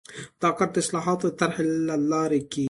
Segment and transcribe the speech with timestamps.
[0.41, 2.59] دا کار د اصلاحاتو د طرحې له لارې کیږي.